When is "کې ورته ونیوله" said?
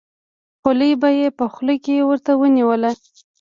1.83-2.91